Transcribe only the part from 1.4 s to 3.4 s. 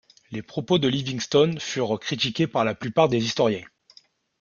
furent critiqués par la plupart des